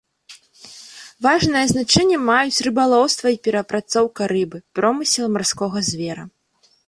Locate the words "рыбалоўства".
2.69-3.27